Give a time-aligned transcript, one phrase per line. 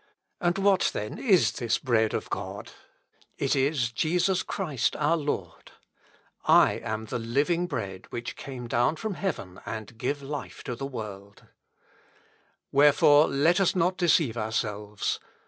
[0.39, 2.71] "And what, then, is this bread of God?
[3.37, 5.73] It is Jesus Christ our Lord;
[6.45, 10.87] 'I am the living bread which came down from heaven, and give life to the
[10.87, 11.45] world.'
[12.71, 15.19] Wherefore let us not deceive ourselves.